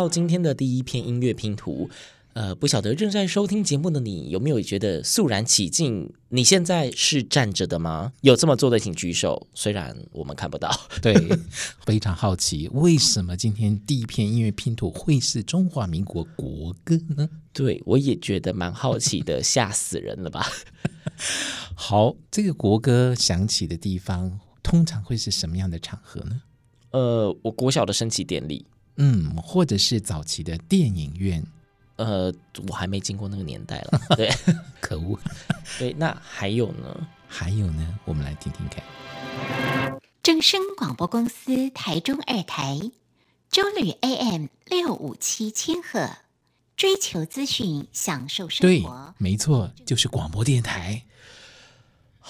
[0.00, 1.90] 到今天的第一篇音乐拼图，
[2.32, 6.10] 呃，不晓得正在收听节目的你有没有觉得肃然起敬？
[6.30, 8.14] 你现在是站着的吗？
[8.22, 10.74] 有这么做的请举手，虽然我们看不到。
[11.02, 11.14] 对，
[11.84, 17.28] 非常好奇，为什么今天第一篇音乐拼图会是中华民国国歌呢？
[17.52, 20.46] 对，我也觉得蛮好奇的，吓死人了吧？
[21.76, 26.40] 好，这个国歌响起的地方通常会是什么样的场合呢？
[26.92, 28.64] 呃，我国小的升旗典礼。
[28.96, 31.42] 嗯，或者是早期的电影院，
[31.96, 32.32] 呃，
[32.68, 34.00] 我还没经过那个年代了。
[34.16, 34.30] 对，
[34.80, 35.18] 可恶。
[35.78, 37.08] 对，那还有呢？
[37.26, 37.98] 还有呢？
[38.04, 40.00] 我们来听听看。
[40.22, 42.78] 正声广播公司台中二台，
[43.50, 46.10] 周旅 AM 六五七千赫，
[46.76, 49.14] 追求资讯，享受生活。
[49.18, 51.02] 对，没错，就是广播电台。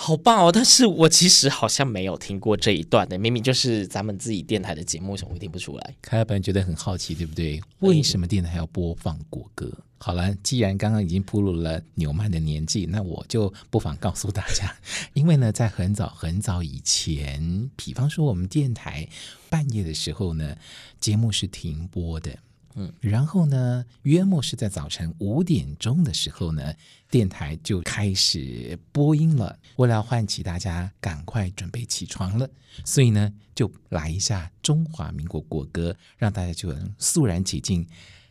[0.02, 0.50] 好棒哦！
[0.50, 5.94] 但是我其实好像没有听过这一段的，明明就是咱们自己电台的节目，为什么会听不出来？
[6.00, 7.60] 开本觉得很好奇，对不对？
[7.80, 9.66] 为什么电台要播放国歌？
[9.70, 14.74] 嗯、好了，既然刚刚已经暴露了纽曼的年纪，那我就不妨告诉大家，
[15.12, 19.06] 因为呢，在很早很早以前，比方说我们电台
[19.50, 20.56] 半夜的时候呢，
[20.98, 22.38] 节目是停播的。
[22.76, 26.72] 嗯，然后呢，约莫是在早晨五点钟的时候呢，
[27.10, 29.58] 电台就开始播音了。
[29.76, 32.48] 为了唤起大家赶快准备起床了，
[32.84, 37.84] 所以呢，就来一下中华民国国歌，让大家就能肃然起敬，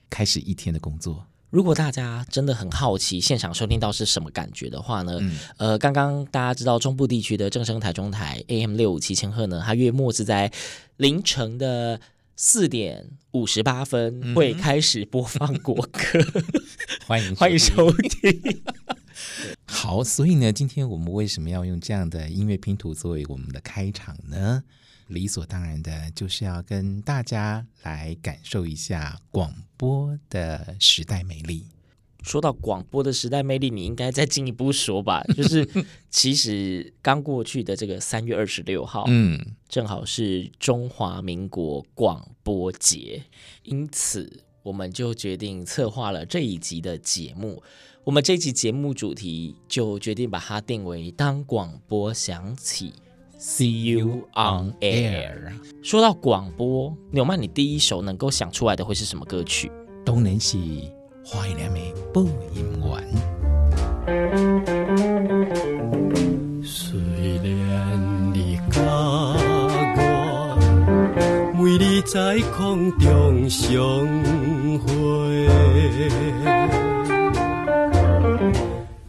[0.09, 1.25] 开始一天的工作。
[1.49, 10.49] 如果大家真的很好奇现场收听到是什么感觉的话呢，嗯、呃，刚刚大家知道中部地区的正声台中台 AM 六五七千赫呢，它月末是在
[10.95, 11.99] 凌晨的。
[12.41, 16.01] 四点五十八分会开始播放国歌，
[17.05, 18.63] 欢 迎欢迎收听。
[19.67, 24.63] 好，所以呢，今天我们为什么要用这样的音乐拼图作为我们的开场呢？
[25.07, 31.65] 理所当然的就是要跟大家来感受一下广播的时代魅力。
[32.21, 35.23] 说到广播的时代魅力，你应该再进一步说吧。
[35.35, 35.67] 就是
[36.11, 43.23] 其实刚过去的这个三月二十六号，嗯，正好是中华民国广播节，
[43.63, 47.63] 因此我们就决定策划了这一集的节目。
[48.03, 52.93] 我们这一集节目主题就决定把它定为“当广播响起
[53.39, 55.53] ”，See you on air。
[55.83, 59.71] 说到广播，纽曼，你第一首能够想出来的会是什么歌曲？
[60.03, 60.57] 都能是。
[61.31, 62.23] 花一两枚播
[62.55, 62.89] 音员。
[66.63, 66.99] 虽
[67.69, 68.81] 然你甲
[71.53, 73.79] 我每日在空中相
[74.79, 74.89] 会，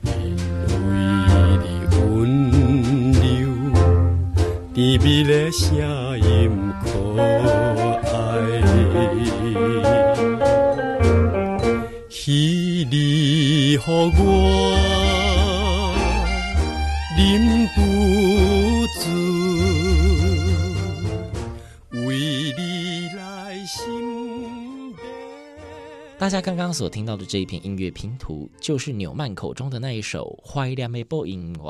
[0.04, 0.12] 因
[0.90, 0.92] 为
[1.62, 1.66] 你
[1.96, 1.98] 温
[3.12, 3.18] 柔
[4.74, 5.68] 甜蜜的声
[6.20, 6.28] 音
[6.84, 6.90] 可
[13.70, 14.74] 你和我
[17.16, 19.08] 忍不住
[22.04, 22.18] 为
[22.58, 24.92] 你来心。
[26.18, 31.62] 大家刚刚所听到的这一篇音乐拼图，就是纽曼口中的那一首《怀念的播音员》。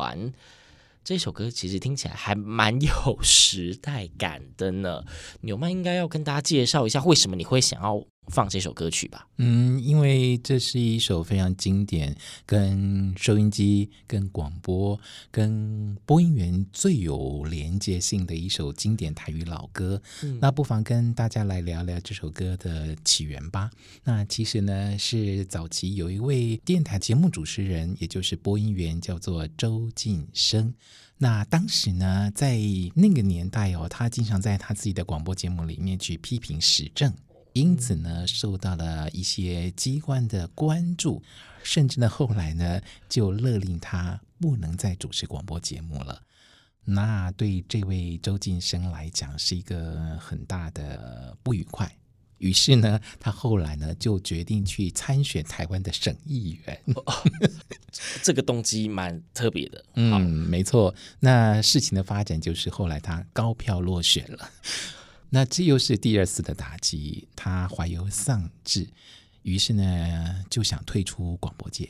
[1.05, 5.05] 这首歌其实听起来还蛮有时代感的呢。
[5.43, 9.26] 纽曼应该要跟大家介绍一下，为什么你会想要放这首歌曲吧？
[9.38, 14.99] 嗯，因为这是一首非常经典，跟收音机、跟广播、
[15.32, 20.00] 跟播音员最有连接性的一首经典台语老歌。
[20.22, 23.69] 嗯，那不妨跟大家来聊聊这首歌的起源吧。
[24.05, 30.73] 那其实呢，是早期有一位电台节目主持人，也就是播音员，叫做周进生。
[31.19, 32.61] 那当时呢，在
[32.94, 37.12] 那个年代哦，他经常在他自己的广播节目里面去批评时政。
[37.52, 41.23] 因此呢，受到了一些机关的关注，
[41.62, 46.23] 甚至呢，后来呢，就勒令他不能再主持广播节目了。
[46.85, 51.94] 那对这位周晋生来讲是一个很大的不愉快。
[52.38, 56.82] 于是呢，他后来呢就决定去参选台湾的省议员。
[56.94, 57.05] 哦、
[58.25, 59.85] 这个动机蛮特别的。
[59.97, 60.94] 嗯，没错。
[61.19, 64.50] 那事情的发展就是后来他高票落选了。
[65.31, 68.88] 那这又是第二次的打击，他怀有丧志，
[69.43, 71.88] 于是呢就想退出广播界。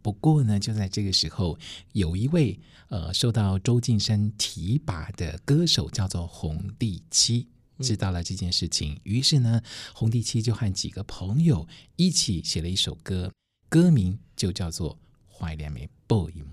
[0.00, 1.58] 不过呢，就在这个时候，
[1.92, 2.58] 有一位
[2.88, 7.48] 呃受到周晋生提拔的歌手叫做洪第七。
[7.80, 9.62] 知道了这件事情，于是呢，
[9.94, 11.66] 洪第七就和几个朋友
[11.96, 13.32] 一起写了一首歌，
[13.70, 14.94] 歌名就叫做
[15.28, 16.46] 《怀念的播音员》。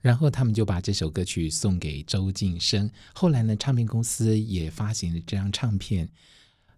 [0.00, 2.90] 然后他们就把这首歌曲送给周晋生。
[3.14, 6.08] 后来呢，唱片公司也发行了这张唱片，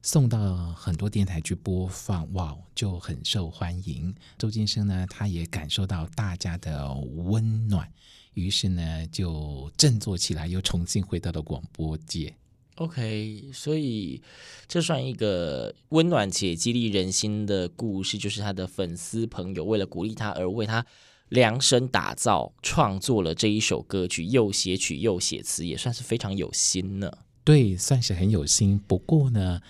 [0.02, 4.14] 送到很多电台去播放，哇，就很受欢迎。
[4.38, 7.92] 周晋生呢，他也感受到大家的温暖，
[8.32, 12.34] 于是呢，就振作起来，又重新回到了广播界。
[12.76, 14.22] OK，所以
[14.66, 20.86] 这算一个温暖且激励人心的故事，就是他的粉丝朋友为了鼓励他而为他
[21.30, 27.10] 量身打造、创作了这一首歌曲，又写曲又写词，也算是非常有心呢。
[27.42, 28.78] 对，算是很有心。
[28.86, 29.60] 不过呢，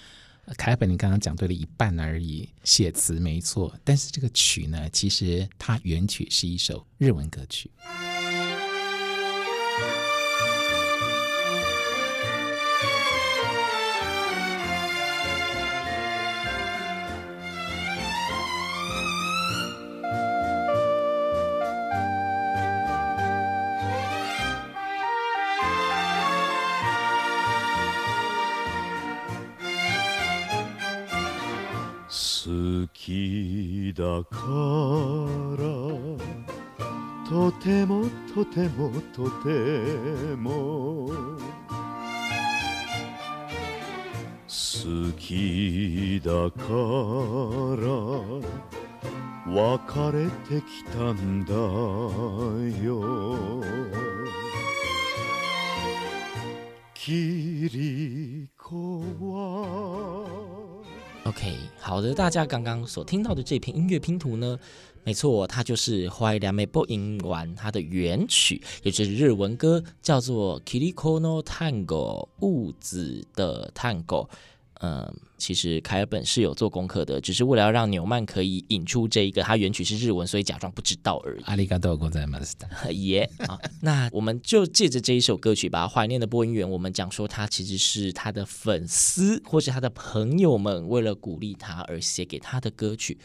[0.56, 7.70] 凯本你刚刚讲对了一半而已，写词没错，但是这个曲呢，其实它原曲是一首日文歌曲。
[34.00, 34.38] だか
[35.58, 35.64] ら
[37.29, 39.49] とてもとてもとて
[40.37, 41.11] も
[44.49, 46.64] 好きだか
[47.76, 47.85] ら
[49.44, 51.53] 别れてきたんだ
[52.82, 53.62] よ。
[56.94, 58.19] キリ
[61.90, 64.56] 好的，大家刚刚所听到的这篇音乐拼图呢，
[65.02, 74.28] 没错，它就是《怀念的播音完》它的原曲，也就是日文歌，叫做《Kiriko no Tango》雾子的 Tango。
[74.81, 81.44] 嗯，其实凯尔本是有做功课的，只是为了要让纽曼可以引出这一个，他原曲是日文，所以假装不知道而已。
[81.44, 82.51] 阿里嘎多，ございます。
[82.92, 93.18] 耶啊，那我们就借着这一首歌曲吧，《怀念的播音员》，我们讲说他其实是他的粉丝或是他的朋友们为了鼓励他而写给他的歌曲。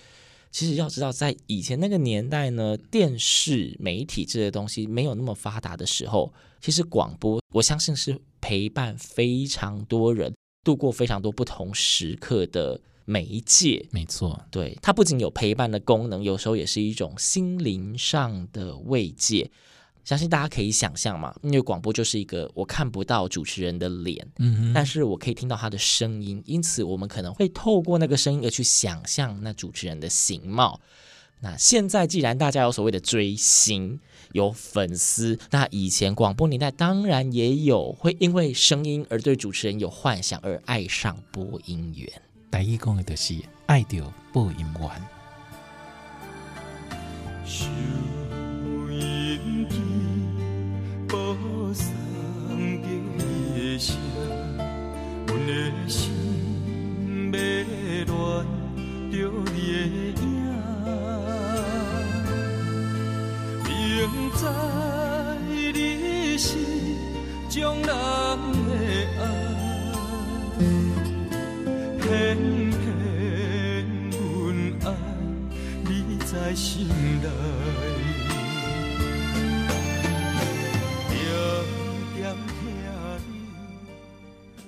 [0.52, 10.32] 其实要知道，在以前那个年代呢，电视媒体这些东西没有那么发达的时候，其实广播，我相信是陪伴非常多人。
[10.65, 19.49] 度过非常多不同时刻的媒介，没错，对，它不仅有陪伴的功能，有时候也是一种心灵上的慰藉。
[20.03, 30.79] 相信大家可以想象嘛，因为广播就是一个我看不到主持人的脸，嗯，但是我可以听到他的声音，因此我们可能会透过那个声音而去想象那主持人的形貌。
[31.41, 33.99] 那现在既然大家有所谓的追星，
[34.31, 42.09] 有粉丝，那以前广播年代当然也有会因为声音而对主持人有幻想而爱上播音员。
[42.49, 43.35] 第一讲的就是
[43.67, 44.89] 爱着播音员。
[47.45, 47.65] 收
[48.89, 49.77] 音机
[51.07, 51.37] 播
[51.73, 51.85] 送
[52.81, 53.95] 的声，
[55.27, 55.89] 阮的
[65.73, 66.57] 你是
[67.49, 67.91] 将人的
[69.19, 69.23] 爱，
[72.01, 72.37] 偏
[72.71, 72.81] 偏
[74.11, 74.15] 阮
[74.83, 74.87] 爱
[75.83, 76.87] 你在心
[77.21, 77.27] 内。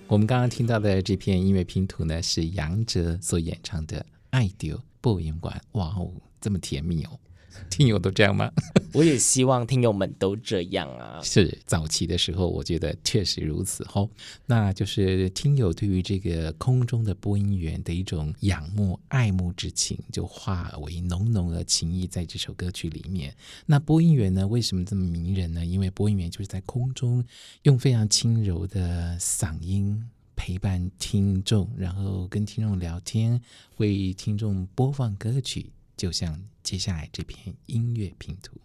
[0.09, 5.51] 我们刚刚听到的这篇音乐拼图呢，是杨哲所演唱的《爱到播音员》。
[5.73, 7.19] 哇哦，这么甜蜜哦！
[7.69, 8.51] 听友都这样吗？
[8.93, 11.19] 我也希望听友们都这样啊。
[11.23, 13.83] 是早期的时候，我觉得确实如此。
[13.85, 14.09] 吼，
[14.45, 23.35] 那就是听友对于这个空中的播音员的一种仰慕、爱慕之情，就化为浓浓的情谊在这首歌曲里面。
[23.65, 25.65] 那播音员呢，为什么这么迷人呢？
[25.65, 27.23] 因为播音员就是在空中
[27.63, 33.41] 用非常轻柔的嗓音陪伴听众，然后跟听众聊天，
[33.77, 35.71] 为听众播放歌曲。
[35.97, 38.55] 就像接下来这篇音乐拼图。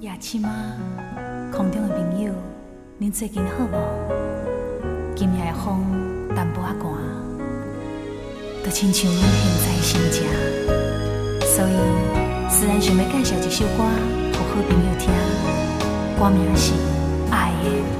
[0.00, 0.76] 夜深啊，
[1.50, 2.30] 空中的朋友，
[2.98, 3.72] 您最近好无？
[5.16, 6.92] 今夜的风淡薄仔寒，
[8.62, 10.28] 就亲像阮现在心情。
[11.40, 11.72] 所以，
[12.50, 13.88] 自然想要介绍一首歌，
[14.30, 15.10] 给好朋友听，
[16.18, 16.74] 歌名是
[17.30, 17.99] 《爱的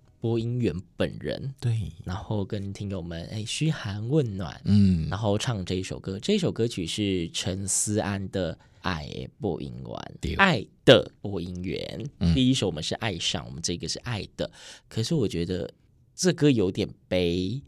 [0.21, 6.19] 播音员本人，对，然后跟听友们哎嘘寒问暖，嗯，然后唱这一首歌。
[6.19, 12.09] 这一首歌曲是陈思安的《爱播音员》，爱的播音员。
[12.19, 14.49] 嗯、第一首我们是爱上，我们这个是爱的。
[14.87, 15.73] 可是我觉得
[16.15, 17.59] 这歌有点悲。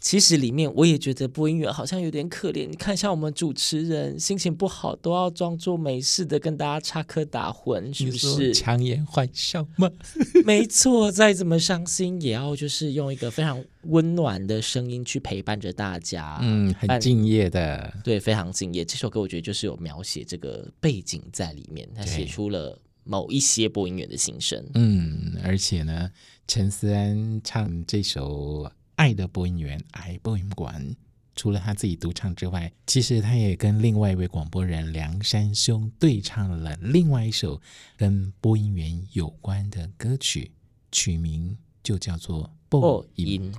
[0.00, 2.68] 其实里面我也觉得播音员好像有点可怜。
[2.68, 8.52] 你看，像我们主持人心情不好都要装作没事的跟大家插科打诨，是不是？
[8.52, 9.88] 强颜欢笑吗？
[10.44, 16.38] 没错，再怎么伤心也要就是用一个非常温暖的声音去陪伴着大家。
[16.42, 18.84] 嗯，很敬业的，对，非常敬业。
[18.84, 24.64] 这首歌我觉得就是有描写这个背景在里面，他写出了某一些播音员的心声。
[24.74, 26.10] 嗯，而且呢，
[26.46, 28.70] 陈思安唱这首。
[28.98, 30.96] 爱的播音员，爱播音员，
[31.36, 37.60] 除了他自己独唱之外，其实他也跟另外一位广播人梁山兄对唱了另外一首
[37.96, 40.50] 跟播音员有关的歌曲，
[40.90, 43.52] 曲名就叫做《播音员》。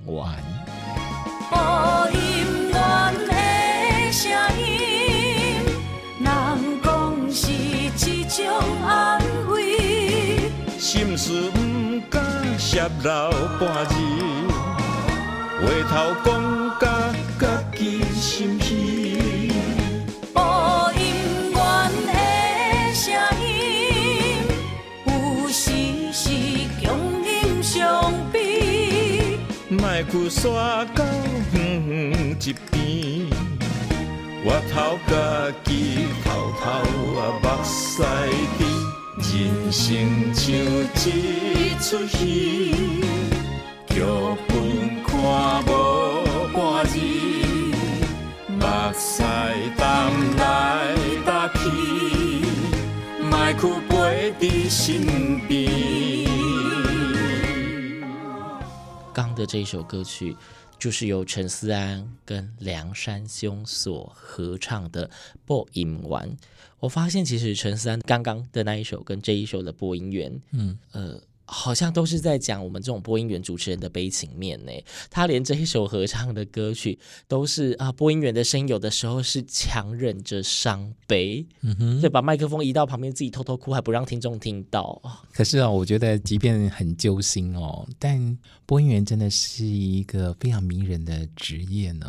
[1.48, 2.18] 播音
[2.68, 2.74] 员
[3.26, 4.30] 的声
[4.60, 5.64] 音，
[6.22, 8.44] 人讲是一种
[8.82, 9.18] 安
[9.48, 12.22] 慰，心事不敢
[12.58, 14.59] 泄露半字。
[15.62, 16.28] 回头讲
[16.80, 16.88] 甲
[17.38, 19.52] 家己心虚，
[20.32, 21.02] 播音
[21.52, 21.58] 员
[22.06, 22.12] 的
[22.94, 23.12] 声
[23.42, 23.46] 音，
[25.04, 25.60] 有时
[26.14, 26.30] 是
[26.80, 29.38] 强忍伤悲，
[29.68, 30.42] 莫去煞
[30.94, 31.04] 到
[31.52, 32.80] 远远一边，
[34.42, 35.12] 我头家
[35.62, 35.68] 己
[36.24, 36.64] 偷偷
[37.20, 38.02] 啊目屎
[38.56, 38.60] 滴，
[39.36, 39.78] 人生
[40.32, 40.46] 像
[41.04, 41.06] 一
[41.78, 42.18] 出戏，
[43.88, 44.00] 剧
[44.48, 44.99] 本。
[45.22, 45.68] 看无
[46.54, 46.98] 半字，
[48.48, 49.22] 目屎
[49.76, 50.96] 淡来
[51.26, 51.60] 淡去，
[53.22, 54.80] 莫去陪在身
[55.46, 55.70] 边。
[59.12, 60.34] 刚的这一首歌曲，
[60.78, 65.06] 就是由陈思安跟梁山兄所合唱的
[65.44, 66.08] 《播音员》。
[66.78, 71.20] 我发现，其实陈思安刚刚的那一首跟这一首的播音员，嗯，呃。
[71.52, 74.72] 好像都是在讲我们这种播音员主持人的悲情面呢。
[75.10, 85.02] 他连这一首合唱的歌曲都是啊，播音员的声音有的时候是强忍着伤悲，嗯哼，对，把麦克风移到旁边，自己偷偷哭，还不让听众听到。
[85.32, 92.08] 可是啊，我觉得即便很揪心哦，但播音员真的是一个非常迷人的职业呢。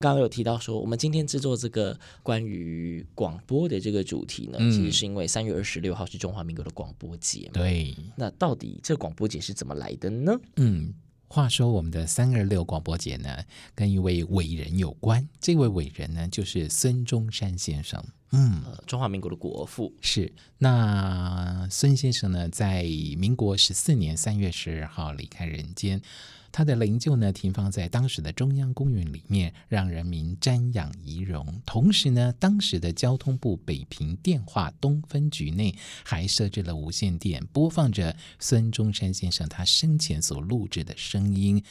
[0.00, 7.50] 刚刚有提到说，我们今天制作这个关于广播的这个主题呢，嗯、其实是因为三月二十六号是中华民国的广播节。
[7.52, 10.38] 对，那到底这个广播节是怎么来的呢？
[10.54, 10.94] 嗯，
[11.26, 13.42] 话说我们的三二六广播节呢，
[13.74, 15.28] 跟一位伟人有关。
[15.40, 18.00] 这位伟人呢，就是孙中山先生。
[18.30, 20.32] 嗯，中华民国的国父是。
[20.58, 22.82] 那孙先生呢，在
[23.16, 26.02] 民国十四年三月十二号离开人间。
[26.50, 31.60] 他的灵柩呢，停放在当时的中央公园里面，让人民瞻仰遗容。
[31.66, 41.62] 同时呢，当时的交通部北平电话东分局内还设置了无线电，播放着孙中山先生他生前所录制的声音。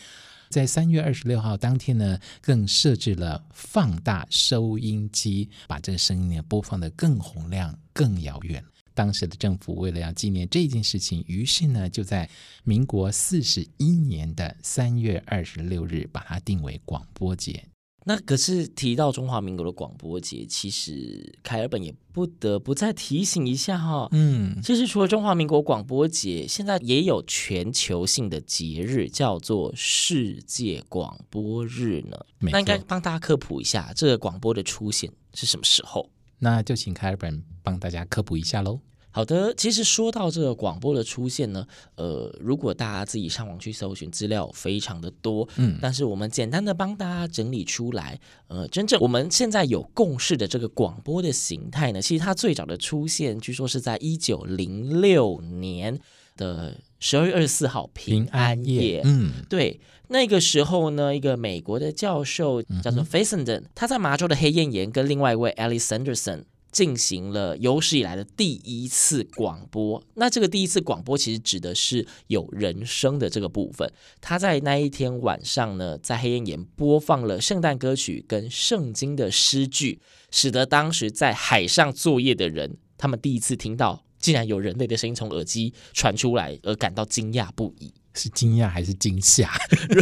[0.49, 8.63] 在三月二十六号当天呢，更设置了放大收音机，把这个声音呢播放的更洪亮、更遥远。
[8.93, 12.27] 当时的政府为了要纪念这件事情，于是呢，就在
[12.63, 17.63] 民国四十一年的三月二十六日，把它定为广播节。
[18.07, 24.09] 那可是提到中华民国的广播节，其实凯尔本也不得不再提醒一下哈、哦。
[24.13, 32.17] 嗯，其实除了中华民国广播节，现在也有全球性的节日，叫做世界广播日呢。
[32.39, 36.09] 那应该帮大家科普一下，这个广播的出现是什么时候？
[36.39, 38.79] 那就请凯尔本帮大家科普一下喽。
[39.17, 55.99] 好的，其实说到这个广播的出现呢，呃，如果大家自己上网去搜寻资料，非常的多，嗯，但是我们简单的帮大家整理出来，呃，真正我们现在有共识的这个广播的形态呢，其实它最早的出现，据说是在一九零六年
[56.35, 66.43] 的十二月二十四号平安夜，嗯，对，那个时候呢，一个美国的教授叫做 Fessenden，他在麻州的黑燕岩跟另外一位 Alice Sanderson。
[66.71, 70.03] 进行了有史以来的第一次广播。
[70.15, 73.91] 那这个第一次广播其实指的是有人声的这个部分。
[74.21, 79.99] 他在那一天晚上呢，在黑岩岩播放了圣诞歌曲跟圣经的诗句，
[80.31, 87.93] 使得当时在海上作业的人，他们第一次听到竟然有人类的声音从耳机传出来，而感到惊讶不已。
[88.17, 89.49] 是惊讶还是惊吓？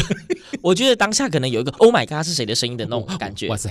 [0.63, 3.47] 我觉得当下可能有一个 “Oh my God” 是谁的声音的那种感觉。
[3.49, 3.69] 哇塞！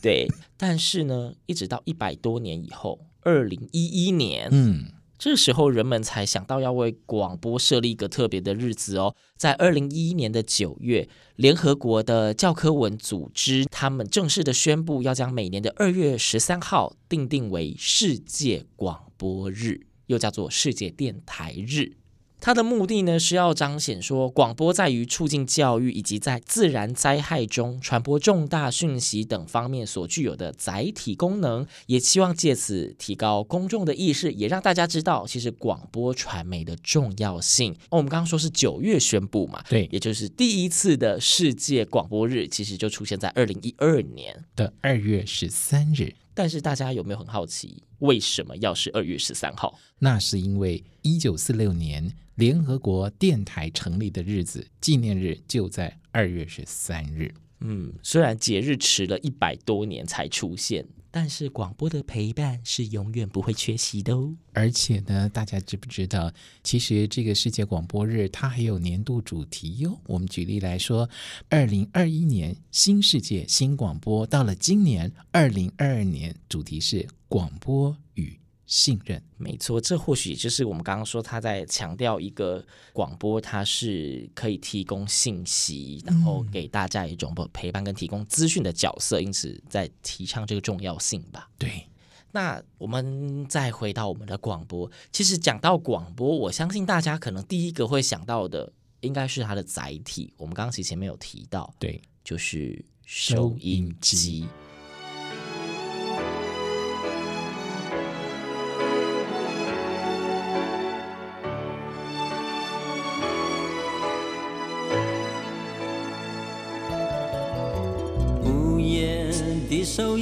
[0.00, 9.14] 对，但是呢，一直到一百多年以后，二零一一年，嗯，这时候人们才想到要为广播设立一个特别的日子哦。
[9.36, 21.96] 在二零一一年的九月，联合国的教科文组织他们正式的宣布，要将每年的二月十三号定定为世界广播日，又叫做世界电台日。
[22.40, 37.72] 它的目的呢，是要彰显说，广播在于促进教育以及在自然灾害中传播重大讯息等方面所具有的载体功能，也希望借此提高公众的意识，也让大家知道其实广播传媒的重要性。
[37.88, 46.14] 哦，我们刚刚说是九月宣布嘛，对，也就是第一次的世界广播日，其实就出现在二零一二年的二月十三日。
[46.34, 49.78] 但是大家有没有很好奇，为什么要是二月十三号？
[50.00, 57.34] 那是因为一九四六年联合国电台成立的日子，纪念日就在二月十三日。
[57.60, 60.86] 嗯，虽然节日迟了一百多年才出现。
[61.16, 64.34] 但是广播的陪伴是永远不会缺席的哦。
[64.52, 66.32] 而且呢，大家知不知道，
[66.64, 69.96] 其实这个世界广播日它还有年度主题哟。
[70.06, 71.08] 我们举例来说，
[71.48, 78.36] 二零二一年新世界新广播，到了今年二零二二年，主题是广播与。
[78.66, 91.50] 信任，没错，这或许也就是我们刚刚说他在强调一个广播，它是可以提供信息，然后给大家一种陪伴跟提供资讯的角色，因此在提倡这个重要性吧。
[91.58, 91.86] 对，
[92.32, 100.32] 那我们再回到我们的广播，其实讲到广播，我相信大家可能第一个会想到的应该是它的载体。
[100.38, 104.46] 我们刚刚其实前面有提到，对，就是收音机。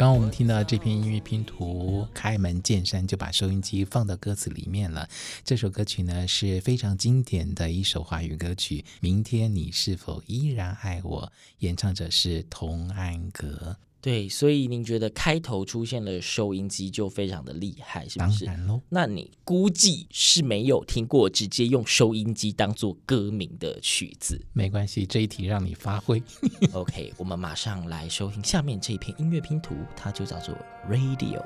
[0.00, 5.06] 刚刚我们听到这篇音乐拼图，开门见山就把收音机放到歌词里面了。
[5.44, 11.26] 这首歌曲呢是非常经典的一首华语歌曲，《明天你是否依然爱我》，
[11.58, 13.76] 演唱者是童安格。
[14.00, 18.46] 对，所以您觉得开头出现了收音机就非常的厉害，是不是？
[18.46, 18.80] 当然喽。
[18.88, 24.40] 那你估计是没有听过直接用收音机当做歌名的曲子。
[24.54, 26.22] 没关系，这一题让你发挥。
[26.72, 30.56] OK，我们马上来收听下面这一片音乐拼图，它就叫做
[30.88, 31.44] Radio。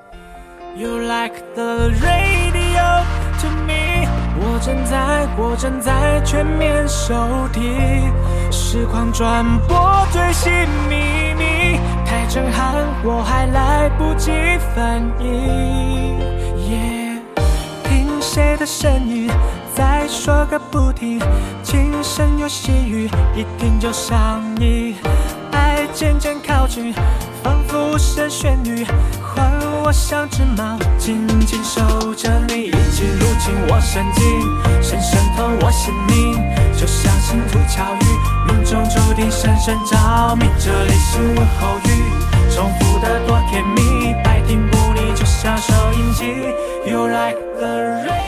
[0.76, 3.04] You like the radio
[3.40, 4.06] to me？
[4.36, 7.14] 我正在，我正在全面收
[7.52, 7.62] 听，
[8.52, 10.52] 实况转播最新
[10.88, 11.23] 秘密。
[12.34, 14.32] 太震撼，我还来不及
[14.74, 16.18] 反应。
[16.68, 17.22] 耶
[17.84, 19.30] 听谁的声音
[19.72, 21.20] 在说个不停，
[21.62, 24.96] 轻声又细语，一听就上瘾，
[25.52, 26.92] 爱渐渐靠近，
[27.40, 27.92] 仿佛。
[27.94, 28.84] 无声旋律，
[29.22, 29.52] 换
[29.84, 34.24] 我像只猫，紧紧守着你，一直入侵我神经，
[34.82, 36.34] 深深透我心灵，
[36.76, 38.06] 就像心土巧遇，
[38.46, 40.46] 命中注定深深着迷。
[40.58, 42.03] 这里是问候语，
[42.54, 46.24] 重复的多甜蜜，百听不腻，就像收音机。
[46.88, 48.23] You like the rain。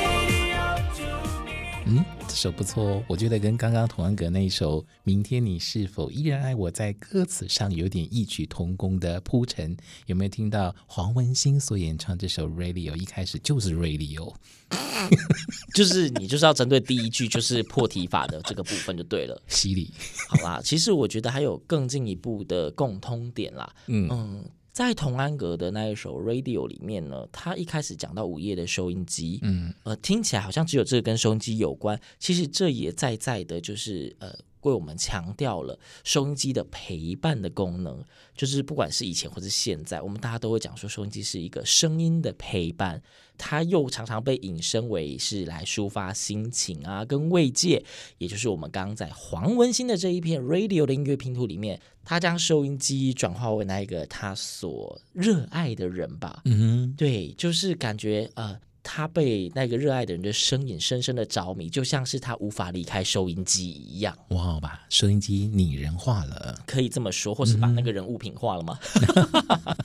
[2.36, 9.74] 首不错哦，我觉得跟刚刚童安格那一首《明天你是否依然爱我》在歌词上有点异曲同工的铺陈。
[10.04, 12.92] 有没有听到黄文兴所演唱这首《Radio》？
[12.96, 14.34] 一开始就是 Radio，
[15.74, 19.42] 就是你就是要针对第一句就是破题法的这个部分就对了。
[19.48, 19.90] 犀利，
[20.28, 23.74] 好啦，其实我觉得还有更进一步的共通点啦。
[23.86, 24.44] 嗯嗯。
[24.76, 34.38] 在童安格的那一首《Radio》里面呢，他一开始讲到午夜的收音机，嗯，呃，听起来好像只有这个跟收音机有关，其实这也在在的，就是呃。
[34.66, 38.02] 为我们强调了收音机的陪伴的功能，
[38.36, 43.00] 就是不管是以前或是现在，我们大家都会讲说收音机是一个声音的陪伴，
[43.38, 47.84] 它又常常被引申为是来抒发心情啊，跟慰藉。
[48.18, 56.42] 也就是我们刚刚在黄文新的这一片 Radio 的音乐拼图里面，他将收音机转化为那一个他所热爱的人吧。
[56.44, 58.60] 嗯哼，对，就是感觉呃。
[58.88, 64.16] 他被那个热爱的人的声音深深的着迷，就像是他无法离开收音机一样。
[64.28, 68.78] 哇，把收音机拟人化了，可以这么说，或是把那个人物品化了吗？
[68.94, 69.76] 嗯、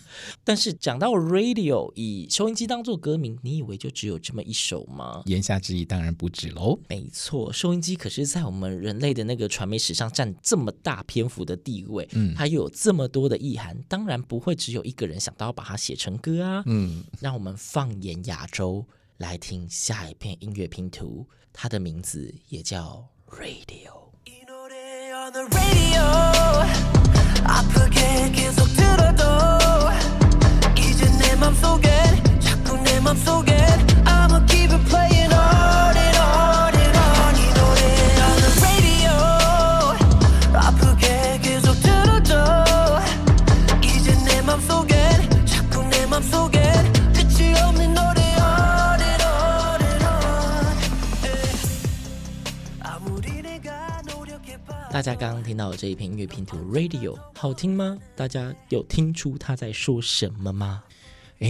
[0.43, 5.23] 但是讲到 radio，以收音机当做歌名，你以为就只有这么一首吗？
[5.25, 6.79] 言下之意当然不止喽。
[6.87, 16.61] 没错，收音机可是在我们人类的那个传媒史上占这么大篇幅的地位，嗯，它又有这么多的意涵，当然不会只有一个人想到要把它写成歌啊。
[16.67, 18.85] 嗯，让我们放眼亚洲。
[19.21, 24.01] 来听下一片音乐拼图，它的名字也叫 Radio。
[54.91, 57.97] 大家刚刚听到的这一篇音乐拼图 Radio 好听吗？
[58.13, 60.83] 大家有听出他在说什么吗？
[61.39, 61.47] 哎，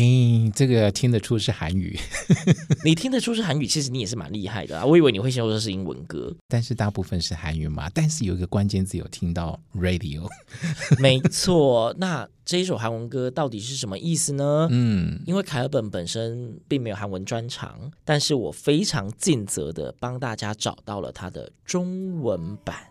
[0.56, 2.00] 这个听得出是韩语，
[2.86, 4.86] 你听得出是韩语，其实你也是蛮厉害的啊！
[4.86, 7.90] 我以为你会先说是英文歌，但是大部分是韩语嘛。
[7.90, 10.30] 但是有一个关键字有听到 Radio，
[11.02, 11.94] 没错。
[11.98, 14.68] 那这一首韩文歌到底是什么意思呢？
[14.70, 22.91] 嗯，因为凯尔本本身并没有韩文专长，但是我非常尽责的帮大家找到了它的中文版。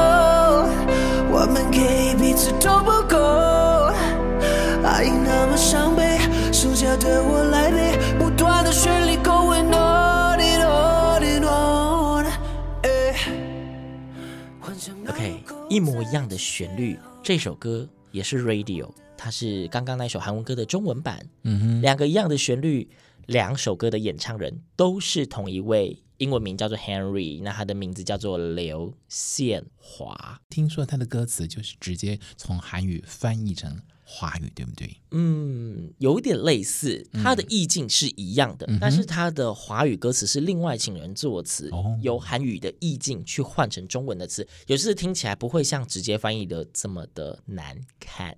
[15.71, 21.25] 一模一样的旋律，这首歌也是 Radio，它是刚刚那首韩文歌的中文版。
[21.43, 22.89] 嗯哼，两个一样的旋律，
[23.27, 30.41] 两首歌的演唱人都是同一位，英文名叫做 Henry，那他的名字叫做刘宪华。
[30.49, 33.79] 听说他的歌词就是直接从韩语翻译成。
[34.13, 34.97] 华语对不对？
[35.11, 48.35] 嗯，有点类似，它的意境是一样的，嗯、但是它的华语歌词是另外请人作词，哦、由韩语的意境去换成中文的词，有时听起来不会像直接翻译的这么的难看，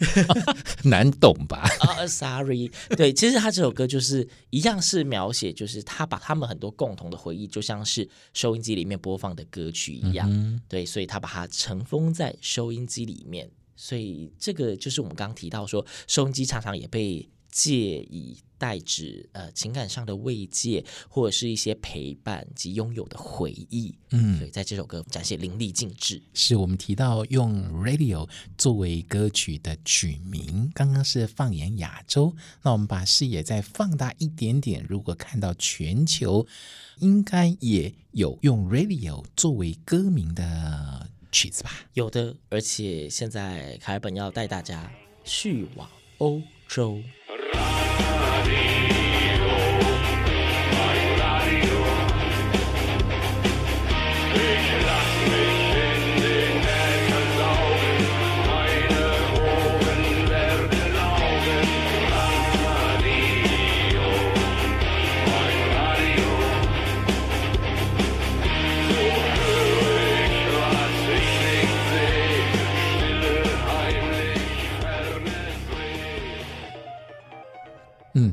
[0.84, 1.68] 难懂吧？
[1.80, 13.50] 啊、uh,，sorry，对，其实他这首歌就是一样是描写，就是他把他们很多共同的回忆，就像是收音机里面播放的歌曲一样，嗯、对，所以他把它尘封在收音机里面。
[13.76, 23.94] 所以这个就是我们刚刚提到说，收音机常常也被借以代指呃情感上的慰藉，或者是一些陪伴及拥有的回忆。
[24.10, 26.22] 嗯，所以在这首歌展现淋漓尽致。
[26.34, 36.46] 是我们提到用 radio 作为歌曲的曲名，刚刚是放眼亚洲，那我们把视野再放大一点点，如果看到全球，
[36.98, 41.10] 应该也有用 radio 作为歌名的。
[41.36, 44.90] 曲子吧，有的，而且现在凯尔本要带大家
[45.22, 47.02] 去往欧洲。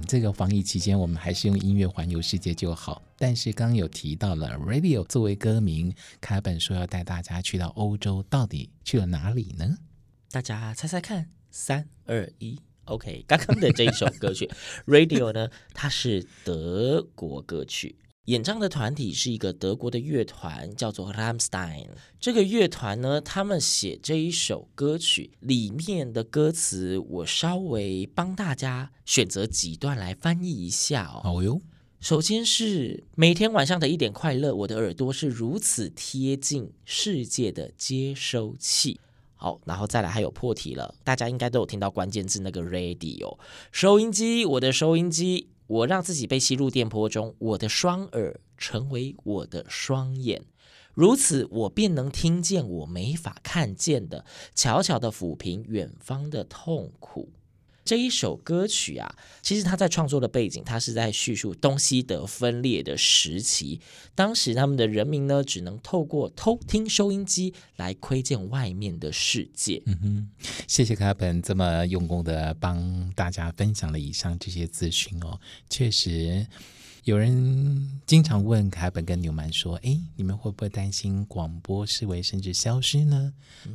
[0.06, 3.02] 这个防疫期间，我们还是用音乐环游世界就好。
[3.18, 9.78] 但是刚有提到了 Radio 作为歌名，卡本说要带大家去到欧洲，到底去了哪里呢？
[10.30, 13.24] 大家猜猜看，三二一，OK。
[13.28, 14.50] 刚刚的这一首歌曲
[14.86, 17.96] Radio 呢，它是德国歌曲。
[18.26, 21.88] 演唱的团体是一个德国的乐团，叫做 Rammstein。
[22.22, 31.20] 这个乐团呢，他们写这一首歌曲里面的歌词，我稍微帮大家选择几段来翻译一下哦。
[31.22, 31.60] 好哟，
[32.00, 39.02] 首先是每天晚上的一点快乐，我的耳朵是如此贴近世界的接收器。
[39.36, 43.38] 好，然后再来还有破题了，大家应该都有听到关键字那个 radio
[43.74, 45.50] 收音机，我的收音机。
[45.68, 50.44] 我让自己被吸入电波中，我的双耳成为我的双眼，
[50.94, 57.32] 如此我便能听见我没法看见的，悄悄的抚平远方的痛苦。
[57.86, 63.80] 这一首歌曲啊，其实他在创作的背景，他是在叙述东西德分裂的时期。
[64.16, 69.82] 当时他们的人民呢，只能透过偷听收音机来窥见外面的世界。
[69.86, 70.30] 嗯哼，
[70.68, 76.48] 谢谢卡本这么用功的帮大家分享了以上这些资讯哦，确实。
[77.04, 83.34] 有人经常问卡本跟纽曼说：“哎，你们会不会担心广播视为甚至消失呢？”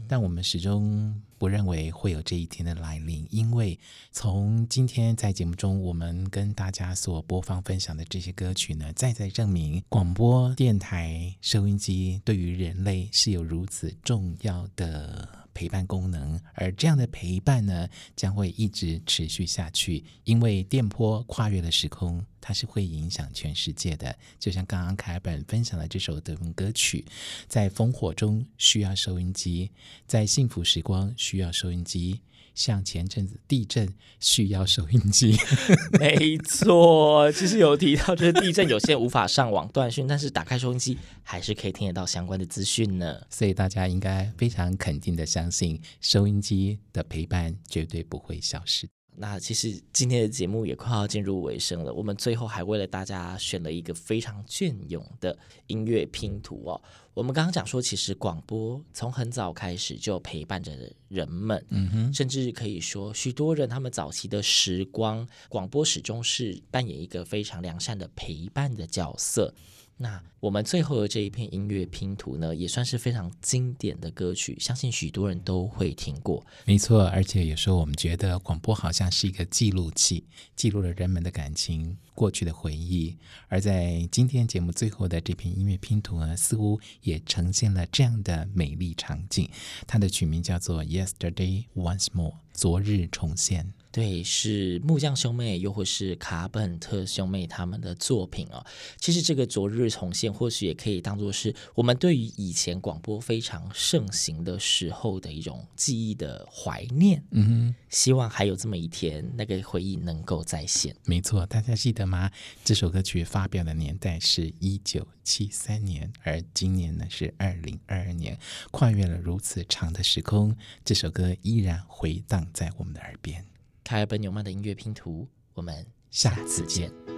[0.08, 3.78] 但我们始终不认为会有这一天的来临，因为
[4.12, 17.86] 从今天在节目中我们跟大家所播放分享的这些歌曲呢，再再证明广播电台、收音机对于人类是有如此重要的陪伴功能，而这样的陪伴呢，
[18.16, 24.16] 将会一直持续下去，因为电波跨越了时空，它是会影响全世界的。
[24.38, 27.04] 就像刚刚凯本分享的这首德文歌曲，
[27.46, 29.70] 在烽火中需要收音机，
[30.06, 32.20] 在幸福时光需要收音机。
[32.54, 35.36] 像前阵子地震需要收音机，
[36.00, 43.20] 没错，其实有提到，就是地震有些无法上网断讯，但是打开收音机还是可以听得到相关的资讯呢。
[43.30, 48.88] 所以大家应该非常肯定的相信，收音机的陪伴绝对不会消失。
[49.18, 56.80] 那其实今天的节目也快要进入尾声了，我们最后还为了大家选了一个非常隽永的音乐拼图哦。
[57.14, 60.72] 我们刚刚讲说，其实广播从很早开始就陪伴着
[61.08, 69.52] 人们，嗯哼，甚至可以说许多人他们早期的时光，广播始终是扮演一个非常良善的陪伴的角色。
[70.00, 76.46] 那我们最后的这一片音乐拼图呢，也算是非常经典的歌曲，相信许多人都会听过。
[76.64, 83.16] 没错，而且有时候我们觉得广播好像是一个记录器，记录了人们的感情、过去的回忆。
[83.46, 89.48] 而在今天节目最后的这篇音乐拼图呢，似乎也呈现了这样的美丽场景。
[89.86, 93.72] 它的曲名叫做《Yesterday Once More》，昨日重现。
[93.90, 98.64] 对，是木匠兄妹，又或是卡本特兄妹他们的作品哦。
[98.98, 107.24] 其实这个昨日重现，或许也可以当做是我们对于以前广播非常盛行的时候的一种记忆的怀念。
[107.30, 110.94] 嗯哼，希望还有这么一天，那个回忆能够再现。
[111.04, 112.30] 没错，大家记得吗？
[112.64, 118.38] 这首歌曲发表的年代是一九七三年，而今年呢是二零二二年，
[118.70, 123.44] 跨越了如此长的时空，这首歌依然回荡在我们的耳边。
[123.84, 127.17] 卡尔本纽曼的音乐拼图，我们下次见。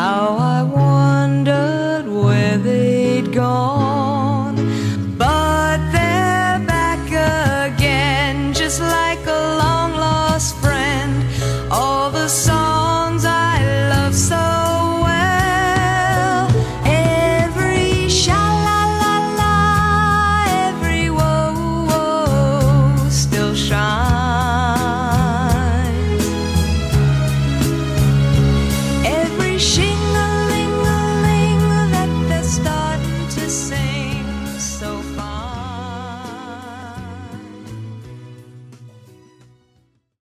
[0.00, 3.69] How I wondered where they'd gone.